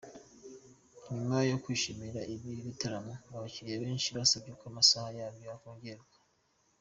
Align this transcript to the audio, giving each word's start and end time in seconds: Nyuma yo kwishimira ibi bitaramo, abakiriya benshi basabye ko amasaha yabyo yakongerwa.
Nyuma 1.09 1.35
yo 1.49 1.57
kwishimira 1.63 2.21
ibi 2.33 2.51
bitaramo, 2.65 3.13
abakiriya 3.35 3.81
benshi 3.83 4.09
basabye 4.17 4.51
ko 4.59 4.63
amasaha 4.71 5.09
yabyo 5.19 5.45
yakongerwa. 5.51 6.11